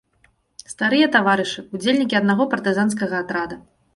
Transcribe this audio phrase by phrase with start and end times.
[0.71, 3.63] Старыя таварышы, удзельнікі аднаго партызанскага атрада.